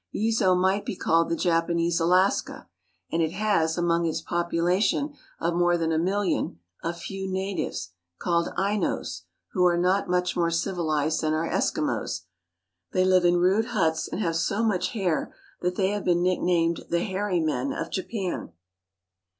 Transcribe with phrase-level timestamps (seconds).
[0.15, 2.67] Yezo might be called the Japanese Alaska,
[3.11, 8.49] and it has, among its population of more than a million, a few natives, called
[8.57, 12.21] Ainos, who are not much more civilized than our Eskimos.
[12.93, 16.39] They live in rude huts and have so much hair that they have been nick
[16.39, 18.51] 30 THE ISLAND EMPIRE OF JAPAN named the hairy men of Japan.